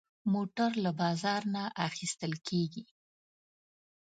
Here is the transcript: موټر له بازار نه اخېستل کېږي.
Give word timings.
موټر 0.33 0.71
له 0.83 0.91
بازار 1.01 1.41
نه 1.55 1.63
اخېستل 1.87 2.33
کېږي. 2.47 2.83